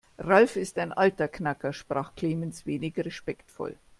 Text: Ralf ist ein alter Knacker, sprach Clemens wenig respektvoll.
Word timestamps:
Ralf 0.17 0.55
ist 0.55 0.79
ein 0.79 0.93
alter 0.93 1.27
Knacker, 1.27 1.73
sprach 1.73 2.15
Clemens 2.15 2.65
wenig 2.65 2.97
respektvoll. 2.97 3.75